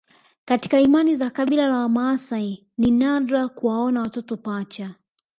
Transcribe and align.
Katika 0.45 0.79
imani 0.79 1.15
za 1.15 1.29
kabila 1.29 1.67
la 1.67 1.77
Wamaasai 1.79 2.67
ni 2.77 2.91
nadra 2.91 3.47
kuwaona 3.47 4.01
watoto 4.01 4.37
pacha 4.37 4.95